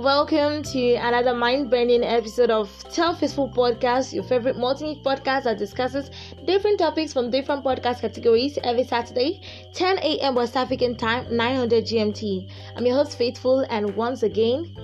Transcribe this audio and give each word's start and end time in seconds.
Welcome 0.00 0.62
to 0.62 0.94
another 0.94 1.34
mind-bending 1.34 2.02
episode 2.02 2.48
of 2.48 2.70
Tell 2.90 3.14
Faithful 3.14 3.50
Podcast, 3.50 4.14
your 4.14 4.24
favorite 4.24 4.56
multi 4.56 4.98
podcast 5.04 5.42
that 5.42 5.58
discusses 5.58 6.10
different 6.46 6.78
topics 6.78 7.12
from 7.12 7.30
different 7.30 7.62
podcast 7.62 8.00
categories 8.00 8.58
every 8.64 8.84
Saturday, 8.84 9.42
10 9.74 9.98
a.m. 9.98 10.36
West 10.36 10.56
African 10.56 10.96
time, 10.96 11.26
900 11.36 11.84
GMT. 11.84 12.50
I'm 12.76 12.86
your 12.86 12.94
host 12.94 13.18
Faithful, 13.18 13.66
and 13.68 13.94
once 13.94 14.22
again, 14.22 14.74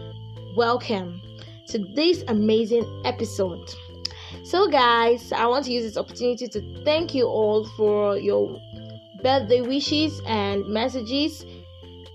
welcome 0.55 1.23
to 1.69 1.79
this 1.95 2.23
amazing 2.29 2.85
episode. 3.07 3.71
So, 4.45 4.69
guys, 4.69 5.33
I 5.33 5.47
want 5.47 5.65
to 5.65 5.73
use 5.73 5.85
this 5.85 5.97
opportunity 5.97 6.47
to 6.47 6.85
thank 6.85 7.15
you 7.15 7.25
all 7.25 7.65
for 7.69 8.19
your 8.19 8.61
birthday 9.23 9.63
wishes 9.63 10.21
and 10.27 10.67
messages 10.67 11.47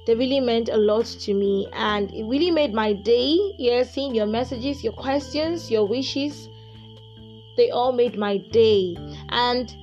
they 0.06 0.16
really 0.16 0.40
meant 0.40 0.70
a 0.70 0.78
lot 0.78 1.06
to 1.06 1.34
me 1.34 1.68
and 1.74 2.12
it 2.14 2.26
really 2.26 2.52
made 2.52 2.74
my 2.74 2.94
day. 2.94 3.38
Yeah 3.58 3.84
seeing 3.84 4.16
your 4.16 4.28
messages 4.28 4.84
your 4.84 4.94
questions 4.94 5.70
your 5.70 5.86
wishes 5.86 6.50
they 7.58 7.70
all 7.70 7.92
made 7.92 8.18
my 8.18 8.38
day. 8.38 8.98
And 9.30 9.76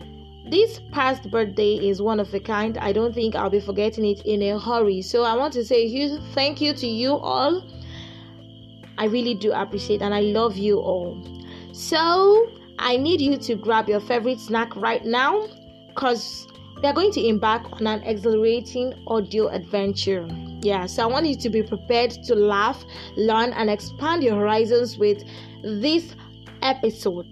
this 0.50 0.80
past 0.90 1.30
birthday 1.30 1.74
is 1.74 2.00
one 2.00 2.20
of 2.20 2.32
a 2.34 2.40
kind. 2.40 2.78
I 2.78 2.92
don't 2.92 3.14
think 3.14 3.34
i'll 3.34 3.50
be 3.50 3.60
forgetting 3.60 4.04
it 4.06 4.22
in 4.24 4.42
a 4.42 4.58
hurry. 4.58 5.02
So 5.02 5.22
i 5.22 5.36
want 5.36 5.52
to 5.54 5.64
say 5.64 5.84
a 5.84 5.88
huge 5.88 6.20
thank 6.34 6.60
you 6.60 6.72
to 6.74 6.86
you 6.86 7.12
all. 7.16 7.62
I 8.96 9.04
really 9.04 9.34
do 9.34 9.52
appreciate 9.52 10.02
and 10.02 10.14
i 10.14 10.20
love 10.20 10.56
you 10.56 10.78
all. 10.78 11.22
So 11.72 12.50
i 12.78 12.96
need 12.96 13.20
you 13.20 13.36
to 13.36 13.54
grab 13.54 13.88
your 13.88 14.00
favorite 14.00 14.40
snack 14.40 14.74
right 14.76 15.04
now 15.04 15.46
because 15.88 16.46
we 16.82 16.88
are 16.88 16.92
going 16.92 17.10
to 17.12 17.26
embark 17.26 17.72
on 17.72 17.86
an 17.88 18.02
exhilarating 18.04 18.94
audio 19.08 19.48
adventure. 19.48 20.28
Yeah, 20.60 20.86
so 20.86 21.02
I 21.02 21.06
want 21.06 21.26
you 21.26 21.34
to 21.36 21.50
be 21.50 21.62
prepared 21.62 22.10
to 22.24 22.34
laugh, 22.36 22.84
learn, 23.16 23.52
and 23.52 23.68
expand 23.68 24.22
your 24.22 24.36
horizons 24.36 24.96
with 24.96 25.24
this 25.62 26.14
episode. 26.62 27.26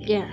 Yeah. 0.00 0.32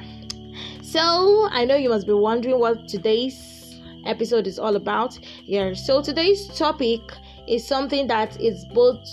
So 0.82 1.48
I 1.52 1.66
know 1.66 1.76
you 1.76 1.90
must 1.90 2.06
be 2.06 2.14
wondering 2.14 2.60
what 2.60 2.88
today's 2.88 3.82
episode 4.06 4.46
is 4.46 4.60
all 4.60 4.76
about. 4.76 5.18
Yeah, 5.46 5.74
so 5.74 6.02
today's 6.02 6.48
topic 6.56 7.02
is 7.48 7.66
something 7.66 8.06
that 8.08 8.40
is 8.40 8.64
both 8.74 9.04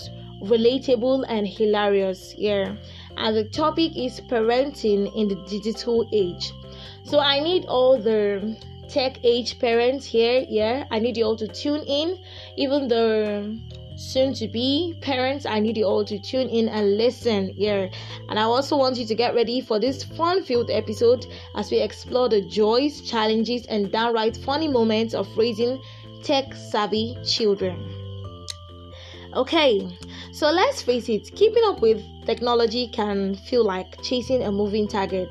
relatable 0.43 1.25
and 1.27 1.47
hilarious. 1.47 2.35
Yeah, 2.37 2.75
and 3.17 3.35
the 3.35 3.45
topic 3.45 3.97
is 3.97 4.21
parenting 4.21 5.11
in 5.15 5.27
the 5.27 5.43
digital 5.47 6.07
age. 6.13 6.51
So 7.03 7.19
I 7.19 7.39
need 7.39 7.65
all 7.65 7.99
the 7.99 8.57
tech 8.89 9.23
age 9.23 9.59
parents 9.59 10.05
here 10.05 10.45
yeah 10.47 10.85
i 10.91 10.99
need 10.99 11.17
you 11.17 11.25
all 11.25 11.35
to 11.35 11.47
tune 11.47 11.81
in. 11.87 12.17
Even 12.57 12.87
the 12.87 13.59
soon 13.97 14.33
to 14.33 14.47
be 14.47 14.95
parents 15.01 15.45
i 15.45 15.59
need 15.59 15.77
you 15.77 15.85
all 15.85 16.03
to 16.03 16.19
tune 16.19 16.49
in 16.49 16.67
and 16.69 16.97
listen 16.97 17.49
here. 17.49 17.89
And 18.29 18.37
i 18.37 18.43
also 18.43 18.77
want 18.77 18.97
you 18.97 19.05
to 19.05 19.15
get 19.15 19.35
ready 19.35 19.61
for 19.61 19.79
this 19.79 20.03
fun 20.03 20.43
filled 20.43 20.69
episode 20.69 21.25
as 21.55 21.71
we 21.71 21.79
explore 21.79 22.29
the 22.29 22.41
joys 22.41 23.01
challenges 23.01 23.65
and 23.67 23.91
downright 23.91 24.37
funny 24.37 24.67
moments 24.67 25.13
of 25.13 25.27
raising 25.37 25.81
tech 26.23 26.53
savvy 26.53 27.17
children. 27.25 27.77
Okay 29.33 29.97
so 30.31 30.51
let's 30.51 30.81
face 30.81 31.07
it 31.07 31.33
keeping 31.35 31.63
up 31.65 31.81
with 31.81 32.03
technology 32.25 32.87
can 32.87 33.35
feel 33.35 33.63
like 33.63 34.01
chasing 34.01 34.43
a 34.43 34.51
moving 34.51 34.87
target 34.87 35.29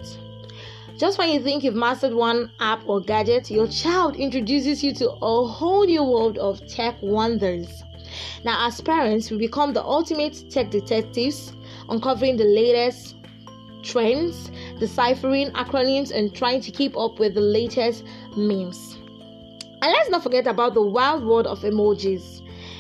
just 0.97 1.19
when 1.19 1.31
you 1.31 1.41
think 1.41 1.65
you've 1.65 1.75
mastered 1.75 2.15
one 2.15 2.51
app 2.61 2.83
or 2.87 3.01
gadget, 3.01 3.51
your 3.51 3.67
child 3.67 4.17
introduces 4.17 4.83
you 4.85 4.93
to 4.95 5.11
a 5.11 5.47
whole 5.47 5.85
new 5.85 6.05
world 6.05 6.39
of 6.39 6.65
tech 6.69 6.95
wonders. 7.03 7.83
Now, 8.45 8.67
as 8.67 8.81
parents, 8.81 9.31
we 9.31 9.39
become 9.39 9.73
the 9.73 9.83
ultimate 9.83 10.51
tech 10.51 10.71
detectives, 10.71 11.53
uncovering 11.89 12.37
the 12.37 12.45
latest 12.45 13.17
trends, 13.83 14.51
deciphering 14.79 15.51
acronyms, 15.51 16.11
and 16.11 16.35
trying 16.35 16.61
to 16.63 16.71
keep 16.71 16.97
up 16.97 17.19
with 17.19 17.35
the 17.35 17.41
latest 17.41 18.05
memes. 18.37 18.97
And 19.83 19.93
let's 19.93 20.11
not 20.11 20.23
forget 20.23 20.47
about 20.47 20.75
the 20.75 20.83
wild 20.83 21.25
world 21.25 21.47
of 21.47 21.61
emojis. 21.61 22.34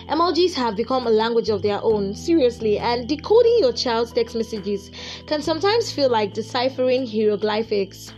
Emojis 0.08 0.54
have 0.54 0.76
become 0.76 1.06
a 1.06 1.10
language 1.10 1.48
of 1.48 1.62
their 1.62 1.82
own, 1.82 2.14
seriously, 2.14 2.78
and 2.78 3.08
decoding 3.08 3.56
your 3.60 3.72
child's 3.72 4.12
text 4.12 4.36
messages 4.36 4.90
can 5.26 5.40
sometimes 5.40 5.90
feel 5.90 6.10
like 6.10 6.34
deciphering 6.34 7.06
hieroglyphics. 7.06 8.12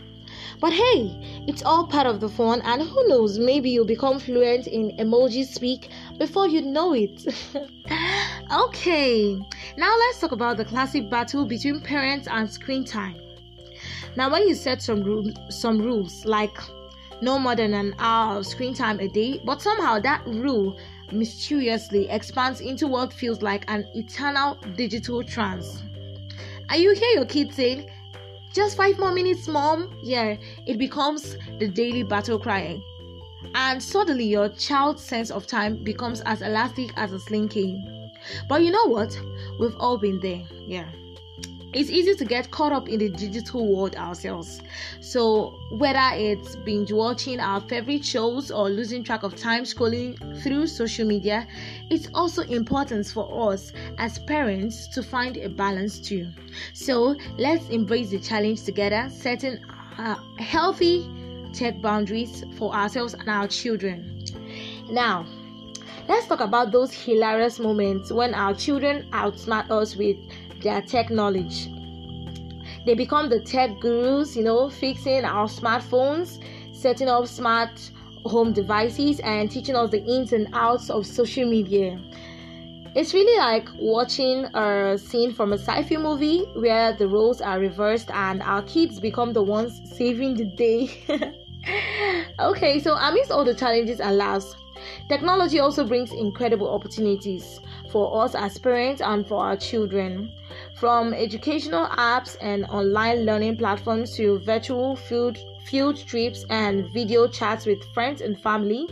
But 0.59 0.73
hey, 0.73 1.43
it's 1.47 1.63
all 1.63 1.85
part 1.87 2.07
of 2.07 2.19
the 2.19 2.29
fun, 2.29 2.61
and 2.61 2.81
who 2.81 3.07
knows, 3.07 3.37
maybe 3.37 3.69
you'll 3.69 3.85
become 3.85 4.19
fluent 4.19 4.67
in 4.67 4.97
emoji 4.97 5.45
speak 5.45 5.89
before 6.17 6.47
you 6.47 6.61
know 6.61 6.93
it. 6.93 7.25
okay, 8.51 9.39
now 9.77 9.97
let's 9.97 10.19
talk 10.19 10.31
about 10.31 10.57
the 10.57 10.65
classic 10.65 11.09
battle 11.09 11.45
between 11.45 11.79
parents 11.79 12.27
and 12.27 12.49
screen 12.49 12.83
time. 12.83 13.15
Now, 14.15 14.31
when 14.31 14.47
you 14.47 14.55
set 14.55 14.81
some 14.81 15.03
rules, 15.03 15.31
some 15.49 15.77
rules 15.77 16.25
like 16.25 16.57
no 17.21 17.37
more 17.37 17.55
than 17.55 17.73
an 17.73 17.93
hour 17.99 18.39
of 18.39 18.47
screen 18.47 18.73
time 18.73 18.99
a 18.99 19.07
day, 19.07 19.39
but 19.45 19.61
somehow 19.61 19.99
that 19.99 20.25
rule 20.25 20.77
mysteriously 21.11 22.09
expands 22.09 22.61
into 22.61 22.87
what 22.87 23.13
feels 23.13 23.41
like 23.41 23.65
an 23.67 23.87
eternal 23.95 24.55
digital 24.75 25.23
trance. 25.23 25.81
And 26.69 26.81
you 26.81 26.93
hear 26.93 27.09
your 27.15 27.25
kid 27.25 27.53
saying, 27.53 27.89
just 28.53 28.77
five 28.77 28.97
more 28.99 29.11
minutes, 29.11 29.47
mom. 29.47 29.95
Yeah, 30.01 30.37
it 30.65 30.77
becomes 30.77 31.37
the 31.59 31.67
daily 31.67 32.03
battle 32.03 32.39
cry. 32.39 32.81
And 33.55 33.81
suddenly 33.81 34.25
your 34.25 34.49
child's 34.49 35.03
sense 35.03 35.31
of 35.31 35.47
time 35.47 35.83
becomes 35.83 36.21
as 36.21 36.41
elastic 36.41 36.91
as 36.97 37.13
a 37.13 37.19
slinky. 37.19 37.83
But 38.49 38.63
you 38.63 38.71
know 38.71 38.85
what? 38.85 39.17
We've 39.59 39.75
all 39.77 39.97
been 39.97 40.19
there. 40.19 40.43
Yeah 40.65 40.87
it's 41.77 41.91
easy 41.91 42.15
to 42.15 42.25
get 42.25 42.49
caught 42.49 42.71
up 42.71 42.89
in 42.89 42.97
the 42.97 43.09
digital 43.09 43.67
world 43.67 43.95
ourselves. 43.97 44.63
So, 44.99 45.59
whether 45.69 46.09
it's 46.13 46.55
binge 46.55 46.91
watching 46.91 47.39
our 47.39 47.61
favorite 47.61 48.03
shows 48.03 48.49
or 48.49 48.67
losing 48.67 49.03
track 49.03 49.21
of 49.21 49.35
time 49.35 49.63
scrolling 49.63 50.17
through 50.41 50.65
social 50.65 51.05
media, 51.05 51.47
it's 51.91 52.09
also 52.15 52.41
important 52.41 53.05
for 53.05 53.53
us 53.53 53.73
as 53.99 54.17
parents 54.17 54.87
to 54.87 55.03
find 55.03 55.37
a 55.37 55.49
balance 55.49 55.99
too. 55.99 56.27
So, 56.73 57.15
let's 57.37 57.69
embrace 57.69 58.09
the 58.09 58.19
challenge 58.19 58.63
together, 58.63 59.07
setting 59.11 59.59
uh, 59.99 60.15
healthy 60.39 61.07
tech 61.53 61.79
boundaries 61.79 62.43
for 62.57 62.73
ourselves 62.73 63.13
and 63.13 63.29
our 63.29 63.47
children. 63.47 64.25
Now, 64.89 65.27
let's 66.09 66.25
talk 66.25 66.39
about 66.39 66.71
those 66.71 66.91
hilarious 66.91 67.59
moments 67.59 68.11
when 68.11 68.33
our 68.33 68.55
children 68.55 69.07
outsmart 69.11 69.69
us 69.69 69.95
with 69.95 70.17
their 70.67 70.81
tech 70.81 71.09
knowledge. 71.09 71.69
They 72.85 72.93
become 72.93 73.29
the 73.29 73.39
tech 73.39 73.79
gurus, 73.79 74.35
you 74.35 74.43
know, 74.43 74.69
fixing 74.69 75.23
our 75.23 75.47
smartphones, 75.47 76.43
setting 76.73 77.07
up 77.07 77.27
smart 77.27 77.89
home 78.25 78.51
devices, 78.51 79.21
and 79.21 79.49
teaching 79.49 79.75
us 79.75 79.89
the 79.91 80.03
ins 80.03 80.33
and 80.33 80.49
outs 80.51 80.89
of 80.89 81.05
social 81.05 81.49
media. 81.49 81.97
It's 82.95 83.13
really 83.13 83.37
like 83.37 83.69
watching 83.75 84.45
a 84.53 84.97
scene 84.97 85.33
from 85.33 85.53
a 85.53 85.57
sci 85.57 85.83
fi 85.83 85.97
movie 85.97 86.43
where 86.55 86.91
the 86.91 87.07
roles 87.07 87.39
are 87.39 87.59
reversed 87.59 88.09
and 88.11 88.41
our 88.41 88.63
kids 88.63 88.99
become 88.99 89.31
the 89.31 89.43
ones 89.43 89.79
saving 89.95 90.35
the 90.35 90.45
day. 90.45 90.81
okay, 92.39 92.79
so 92.79 92.95
amidst 92.95 93.31
all 93.31 93.45
the 93.45 93.55
challenges 93.55 94.01
and 94.01 94.17
laughs, 94.17 94.55
technology 95.07 95.59
also 95.59 95.85
brings 95.85 96.11
incredible 96.11 96.69
opportunities 96.69 97.61
for 97.91 98.23
us 98.23 98.35
as 98.35 98.57
parents 98.57 99.01
and 99.01 99.25
for 99.25 99.43
our 99.43 99.57
children. 99.57 100.31
From 100.79 101.13
educational 101.13 101.87
apps 101.87 102.37
and 102.41 102.65
online 102.65 103.25
learning 103.25 103.57
platforms 103.57 104.15
to 104.17 104.39
virtual 104.39 104.95
field, 104.95 105.37
field 105.65 105.97
trips 106.05 106.45
and 106.49 106.91
video 106.93 107.27
chats 107.27 107.65
with 107.65 107.83
friends 107.93 108.21
and 108.21 108.39
family, 108.39 108.87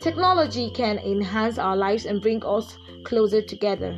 technology 0.00 0.70
can 0.70 0.98
enhance 0.98 1.58
our 1.58 1.76
lives 1.76 2.06
and 2.06 2.20
bring 2.20 2.44
us 2.44 2.76
closer 3.04 3.42
together. 3.42 3.96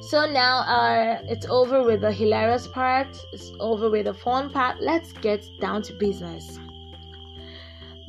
So 0.00 0.30
now 0.30 0.58
uh, 0.58 1.22
it's 1.24 1.46
over 1.46 1.84
with 1.84 2.00
the 2.00 2.12
hilarious 2.12 2.66
part, 2.66 3.16
it's 3.32 3.52
over 3.60 3.88
with 3.88 4.06
the 4.06 4.14
fun 4.14 4.50
part. 4.50 4.80
Let's 4.80 5.12
get 5.12 5.46
down 5.60 5.82
to 5.82 5.92
business. 5.94 6.58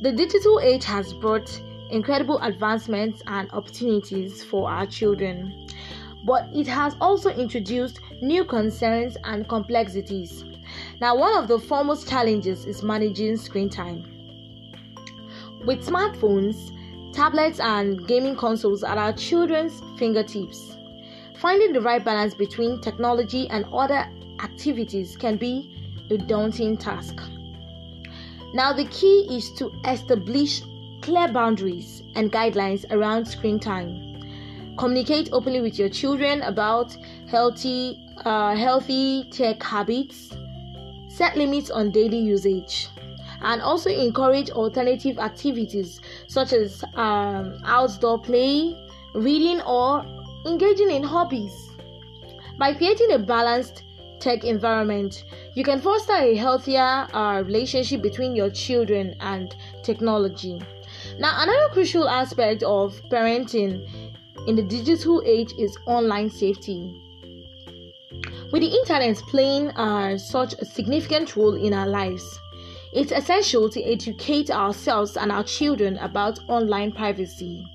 The 0.00 0.12
digital 0.12 0.60
age 0.60 0.84
has 0.84 1.12
brought 1.14 1.48
incredible 1.90 2.38
advancements 2.40 3.22
and 3.26 3.50
opportunities 3.52 4.42
for 4.44 4.68
our 4.70 4.86
children. 4.86 5.68
But 6.24 6.48
it 6.54 6.66
has 6.66 6.96
also 7.00 7.30
introduced 7.30 8.00
new 8.22 8.44
concerns 8.44 9.16
and 9.24 9.48
complexities. 9.48 10.44
Now, 11.00 11.16
one 11.16 11.36
of 11.36 11.48
the 11.48 11.58
foremost 11.58 12.08
challenges 12.08 12.64
is 12.64 12.82
managing 12.82 13.36
screen 13.36 13.68
time. 13.68 14.04
With 15.64 15.86
smartphones, 15.86 16.72
tablets, 17.12 17.60
and 17.60 18.06
gaming 18.06 18.36
consoles 18.36 18.82
at 18.82 18.98
our 18.98 19.12
children's 19.12 19.82
fingertips, 19.98 20.76
finding 21.38 21.72
the 21.72 21.80
right 21.80 22.04
balance 22.04 22.34
between 22.34 22.80
technology 22.80 23.48
and 23.50 23.66
other 23.66 24.08
activities 24.42 25.16
can 25.16 25.36
be 25.36 26.06
a 26.10 26.16
daunting 26.16 26.76
task. 26.76 27.20
Now, 28.54 28.72
the 28.72 28.86
key 28.86 29.26
is 29.30 29.50
to 29.52 29.72
establish 29.86 30.62
clear 31.04 31.28
boundaries 31.28 32.02
and 32.14 32.32
guidelines 32.32 32.90
around 32.90 33.26
screen 33.26 33.60
time. 33.60 34.10
communicate 34.78 35.28
openly 35.32 35.60
with 35.60 35.78
your 35.78 35.88
children 35.88 36.40
about 36.42 36.96
healthy 37.30 38.00
uh, 38.24 38.56
healthy 38.56 39.24
tech 39.30 39.62
habits. 39.62 40.32
Set 41.08 41.36
limits 41.36 41.70
on 41.70 41.90
daily 41.90 42.18
usage. 42.18 42.88
And 43.42 43.60
also 43.60 43.90
encourage 43.90 44.50
alternative 44.50 45.18
activities 45.18 46.00
such 46.26 46.54
as 46.54 46.82
um, 46.94 47.58
outdoor 47.64 48.18
play 48.18 48.74
reading 49.14 49.60
or 49.60 50.04
engaging 50.46 50.90
in 50.90 51.02
hobbies. 51.02 51.54
By 52.58 52.72
creating 52.72 53.12
a 53.12 53.18
balanced 53.18 53.82
tech 54.20 54.42
environment 54.44 55.24
you 55.54 55.62
can 55.62 55.80
foster 55.80 56.14
a 56.14 56.34
healthier 56.34 57.06
uh, 57.12 57.42
relationship 57.44 58.00
between 58.00 58.34
your 58.34 58.48
children 58.48 59.14
and 59.20 59.54
technology 59.82 60.62
now 61.18 61.42
another 61.42 61.68
crucial 61.72 62.08
aspect 62.08 62.62
of 62.62 63.00
parenting 63.10 63.88
in 64.46 64.56
the 64.56 64.62
digital 64.62 65.22
age 65.24 65.52
is 65.58 65.76
online 65.86 66.28
safety. 66.28 67.00
With 68.52 68.62
the 68.62 68.74
internet 68.74 69.16
playing 69.28 69.70
uh, 69.70 70.18
such 70.18 70.54
a 70.54 70.64
significant 70.64 71.36
role 71.36 71.54
in 71.54 71.72
our 71.72 71.86
lives, 71.86 72.38
it's 72.92 73.10
essential 73.10 73.68
to 73.70 73.82
educate 73.82 74.50
ourselves 74.50 75.16
and 75.16 75.32
our 75.32 75.42
children 75.42 75.98
about 75.98 76.38
online 76.48 76.92
privacy, 76.92 77.66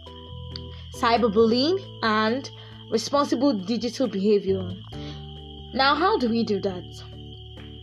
cyberbullying, 0.96 1.80
and 2.04 2.50
responsible 2.90 3.54
digital 3.54 4.08
behavior. 4.08 4.74
Now, 5.74 5.96
how 5.96 6.18
do 6.18 6.30
we 6.30 6.44
do 6.44 6.60
that? 6.62 7.04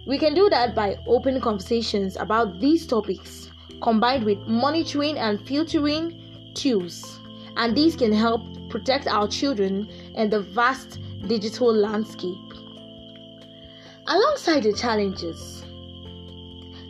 We 0.06 0.18
can 0.18 0.34
do 0.34 0.48
that 0.50 0.74
by 0.74 0.98
open 1.06 1.40
conversations 1.40 2.16
about 2.16 2.60
these 2.60 2.86
topics 2.86 3.45
combined 3.82 4.24
with 4.24 4.38
monitoring 4.46 5.18
and 5.18 5.40
filtering 5.46 6.52
tools, 6.54 7.20
and 7.56 7.76
these 7.76 7.96
can 7.96 8.12
help 8.12 8.42
protect 8.70 9.06
our 9.06 9.28
children 9.28 9.88
in 10.14 10.30
the 10.30 10.40
vast 10.40 10.98
digital 11.26 11.72
landscape. 11.72 12.38
Alongside 14.06 14.62
the 14.62 14.72
challenges, 14.72 15.64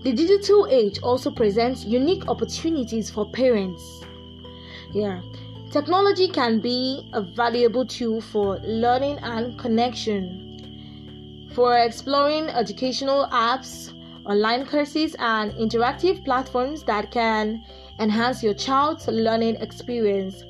the 0.03 0.13
digital 0.13 0.67
age 0.71 1.01
also 1.03 1.31
presents 1.31 1.85
unique 1.85 2.29
opportunities 2.29 3.11
for 3.11 3.29
parents. 3.31 4.05
Yeah, 4.93 5.21
technology 5.71 6.29
can 6.29 6.61
be 6.61 7.09
a 7.13 7.23
valuable 7.23 7.87
tool 7.87 8.21
for 8.21 8.59
learning 8.59 9.19
and 9.19 9.59
connection, 9.59 11.51
for 11.55 11.77
exploring 11.79 12.49
educational 12.51 13.27
apps, 13.33 13.93
online 14.27 14.67
courses, 14.67 15.17
and 15.19 15.53
interactive 15.53 16.25
platforms 16.25 16.83
that 16.85 17.11
can 17.11 17.65
enhance 17.99 18.43
your 18.43 18.55
child's 18.55 19.07
learning 19.09 19.57
experience. 19.57 20.45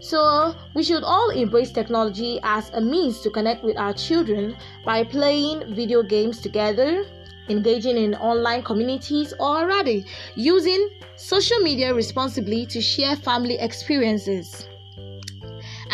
So, 0.00 0.54
we 0.74 0.82
should 0.82 1.04
all 1.04 1.30
embrace 1.30 1.70
technology 1.70 2.40
as 2.42 2.70
a 2.70 2.80
means 2.80 3.20
to 3.20 3.30
connect 3.30 3.62
with 3.62 3.76
our 3.76 3.92
children 3.92 4.56
by 4.84 5.04
playing 5.04 5.74
video 5.74 6.02
games 6.02 6.40
together, 6.40 7.04
engaging 7.48 7.96
in 7.96 8.14
online 8.16 8.62
communities, 8.62 9.32
or 9.38 9.66
rather, 9.66 10.00
using 10.34 10.88
social 11.16 11.58
media 11.60 11.94
responsibly 11.94 12.66
to 12.66 12.80
share 12.80 13.14
family 13.14 13.58
experiences. 13.60 14.68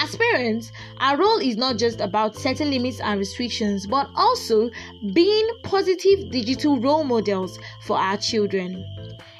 As 0.00 0.14
parents, 0.14 0.70
our 0.98 1.16
role 1.16 1.38
is 1.38 1.56
not 1.56 1.76
just 1.76 2.00
about 2.00 2.36
setting 2.36 2.70
limits 2.70 3.00
and 3.00 3.18
restrictions, 3.18 3.84
but 3.84 4.08
also 4.14 4.70
being 5.12 5.48
positive 5.64 6.30
digital 6.30 6.78
role 6.78 7.02
models 7.02 7.58
for 7.82 7.98
our 7.98 8.16
children. 8.16 8.86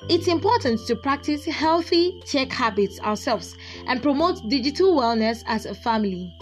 It's 0.09 0.27
important 0.27 0.85
to 0.89 0.97
practice 0.97 1.45
healthy 1.45 2.21
tech 2.27 2.51
habits 2.51 2.99
ourselves 2.99 3.57
and 3.87 4.03
promote 4.03 4.49
digital 4.49 4.97
wellness 4.97 5.45
as 5.47 5.65
a 5.65 5.75
family. 5.75 6.35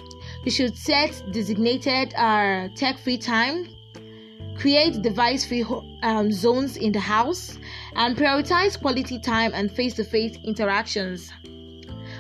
We 0.47 0.51
should 0.51 0.79
set 0.79 1.23
designated 1.31 2.15
uh, 2.15 2.69
tech 2.75 2.97
free 2.97 3.19
time, 3.19 3.69
create 4.57 5.03
device 5.03 5.45
free 5.45 5.67
um, 6.03 6.33
zones 6.33 6.79
in 6.79 6.93
the 6.93 7.01
house, 7.01 7.59
and 7.97 8.17
prioritize 8.17 8.81
quality 8.81 9.19
time 9.19 9.53
and 9.55 9.71
face 9.71 9.93
to 9.97 10.05
face 10.05 10.39
interactions 10.43 11.31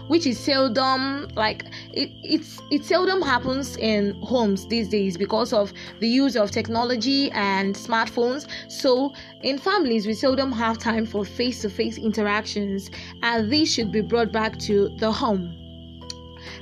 which 0.09 0.27
is 0.27 0.39
seldom 0.39 1.29
like 1.35 1.65
it, 1.93 2.11
it's 2.23 2.61
it 2.71 2.85
seldom 2.85 3.21
happens 3.21 3.77
in 3.77 4.15
homes 4.23 4.67
these 4.69 4.89
days 4.89 5.17
because 5.17 5.53
of 5.53 5.73
the 6.01 6.09
use 6.09 6.37
of 6.37 6.51
technology 6.51 7.31
and 7.33 7.75
smartphones 7.75 8.49
so 8.69 9.13
in 9.43 9.59
families 9.59 10.07
we 10.07 10.15
seldom 10.15 10.53
have 10.53 10.79
time 10.79 11.07
for 11.07 11.25
face-to-face 11.25 11.99
interactions 11.99 12.91
and 13.23 13.51
these 13.51 13.73
should 13.73 13.91
be 13.91 14.01
brought 14.01 14.33
back 14.33 14.59
to 14.59 14.89
the 14.99 15.11
home 15.11 15.55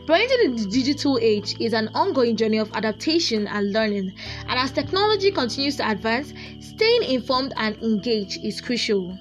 Parenting 0.07 0.45
in 0.45 0.57
the 0.57 0.67
digital 0.67 1.19
age 1.21 1.59
is 1.61 1.73
an 1.73 1.89
ongoing 1.95 2.37
journey 2.37 2.59
of 2.59 2.71
adaptation 2.75 3.47
and 3.47 3.73
learning, 3.73 4.13
and 4.49 4.59
as 4.59 4.71
technology 4.71 5.31
continues 5.31 5.77
to 5.77 5.91
advance, 5.91 6.35
staying 6.61 7.05
informed 7.05 7.55
and 7.57 7.77
engaged 7.83 8.45
is 8.45 8.61
crucial. 8.61 9.19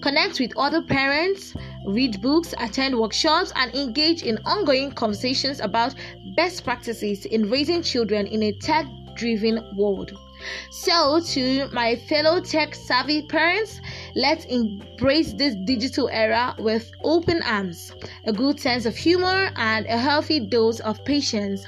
Connect 0.00 0.40
with 0.40 0.56
other 0.56 0.80
parents, 0.80 1.54
read 1.84 2.22
books, 2.22 2.54
attend 2.58 2.98
workshops, 2.98 3.52
and 3.54 3.74
engage 3.74 4.22
in 4.22 4.38
ongoing 4.46 4.90
conversations 4.92 5.60
about 5.60 5.94
best 6.34 6.64
practices 6.64 7.26
in 7.26 7.50
raising 7.50 7.82
children 7.82 8.26
in 8.26 8.42
a 8.44 8.52
tech 8.52 8.86
driven 9.14 9.62
world. 9.76 10.18
So, 10.70 11.20
to 11.20 11.68
my 11.68 11.96
fellow 11.96 12.40
tech 12.40 12.74
savvy 12.74 13.26
parents, 13.26 13.82
let's 14.14 14.46
embrace 14.46 15.34
this 15.34 15.54
digital 15.66 16.08
era 16.08 16.54
with 16.58 16.90
open 17.04 17.42
arms, 17.42 17.92
a 18.24 18.32
good 18.32 18.58
sense 18.58 18.86
of 18.86 18.96
humor, 18.96 19.50
and 19.56 19.84
a 19.84 19.98
healthy 19.98 20.40
dose 20.40 20.80
of 20.80 21.04
patience. 21.04 21.66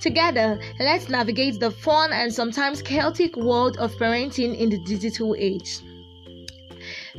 Together, 0.00 0.58
let's 0.80 1.08
navigate 1.08 1.60
the 1.60 1.70
fun 1.70 2.12
and 2.12 2.34
sometimes 2.34 2.82
chaotic 2.82 3.36
world 3.36 3.76
of 3.78 3.92
parenting 3.98 4.56
in 4.58 4.68
the 4.68 4.78
digital 4.84 5.36
age. 5.38 5.78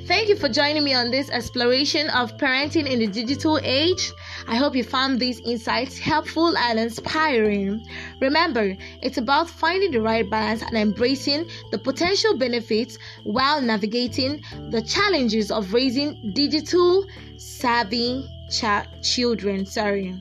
Thank 0.06 0.30
you 0.30 0.36
for 0.36 0.50
joining 0.50 0.84
me 0.84 0.94
on 0.94 1.12
this 1.12 1.30
exploration 1.30 2.10
of 2.10 2.36
parenting 2.38 2.88
in 2.88 3.00
the 3.00 3.08
digital 3.08 3.60
age. 3.64 4.12
I 4.48 4.56
hope 4.56 4.76
you 4.76 4.84
found 4.84 5.20
these 5.20 5.40
insights 5.42 5.98
helpful 6.00 6.58
and 6.58 6.80
inspiring. 6.80 7.86
Remember, 8.20 8.76
it's 9.02 9.18
about 9.18 9.50
finding 9.50 9.92
the 9.92 10.02
right 10.02 10.28
balance 10.28 10.64
and 10.64 10.76
embracing 10.76 11.48
the 11.72 11.78
potential 11.78 12.38
benefits 12.38 12.98
while 13.24 13.62
navigating 13.62 14.42
the 14.70 14.82
challenges 14.82 15.52
of 15.52 15.74
raising 15.74 16.32
digital 16.34 17.06
savvy 17.38 18.28
ch- 18.50 19.04
children. 19.04 19.66
Sorry. 19.66 20.16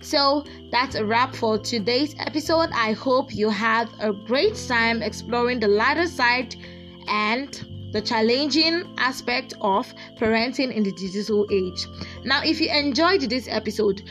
So 0.00 0.44
that's 0.70 0.94
a 0.94 1.04
wrap 1.04 1.34
for 1.34 1.58
today's 1.58 2.14
episode. 2.18 2.70
I 2.72 2.92
hope 2.92 3.34
you 3.34 3.50
had 3.50 3.88
a 3.98 4.12
great 4.12 4.54
time 4.68 5.02
exploring 5.02 5.60
the 5.60 5.68
lighter 5.68 6.06
side 6.06 6.54
and 7.08 7.71
the 7.92 8.00
challenging 8.00 8.92
aspect 8.98 9.54
of 9.60 9.92
parenting 10.18 10.74
in 10.74 10.82
the 10.82 10.92
digital 10.92 11.46
age. 11.52 11.86
Now, 12.24 12.42
if 12.42 12.60
you 12.60 12.70
enjoyed 12.70 13.22
this 13.22 13.46
episode, 13.48 14.02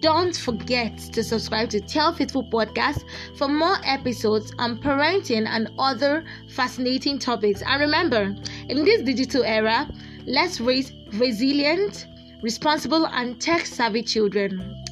don't 0.00 0.36
forget 0.36 0.98
to 0.98 1.22
subscribe 1.22 1.70
to 1.70 1.80
Tell 1.80 2.12
Faithful 2.12 2.44
Podcast 2.44 3.04
for 3.36 3.48
more 3.48 3.76
episodes 3.84 4.52
on 4.58 4.78
parenting 4.78 5.46
and 5.46 5.70
other 5.78 6.24
fascinating 6.50 7.18
topics. 7.18 7.62
And 7.62 7.80
remember, 7.80 8.34
in 8.68 8.84
this 8.84 9.02
digital 9.02 9.44
era, 9.44 9.88
let's 10.26 10.60
raise 10.60 10.92
resilient, 11.14 12.06
responsible, 12.42 13.06
and 13.06 13.40
tech 13.40 13.66
savvy 13.66 14.02
children. 14.02 14.84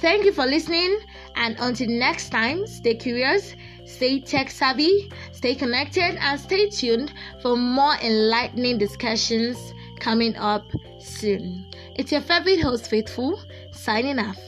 Thank 0.00 0.24
you 0.24 0.32
for 0.32 0.46
listening, 0.46 0.98
and 1.36 1.56
until 1.60 1.88
next 1.88 2.30
time, 2.30 2.66
stay 2.66 2.94
curious 2.94 3.54
Stay 3.84 4.20
tech 4.20 4.50
savvy, 4.50 5.10
stay 5.32 5.54
connected, 5.54 6.16
and 6.20 6.40
stay 6.40 6.68
tuned 6.68 7.12
for 7.40 7.56
more 7.56 7.94
enlightening 8.02 8.78
discussions 8.78 9.74
coming 10.00 10.34
up 10.36 10.64
soon. 10.98 11.66
It's 11.96 12.12
your 12.12 12.20
favorite 12.20 12.60
host, 12.60 12.88
Faithful, 12.88 13.40
signing 13.72 14.18
off. 14.18 14.38